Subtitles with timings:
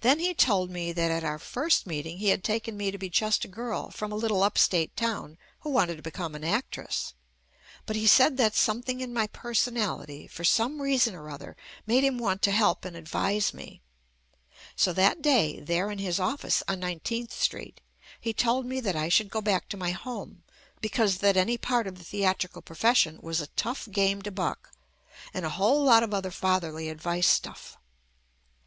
[0.00, 3.10] Then he told me that at our first meeting he had taken me to be
[3.10, 7.12] just a girl from a little up state town who wanted to become an actress.
[7.84, 11.54] But he said that something in my personality, for JUST ME some reason or other,
[11.86, 13.82] made him want to help and advise me.
[14.74, 17.82] So that day, there in his office on 19th Street,
[18.18, 20.44] he told me that I should go back to my home
[20.80, 24.70] because that any part of the theatrical profession was a tough game to buck
[25.34, 27.76] and a whole lot of other fatherly advice stuff.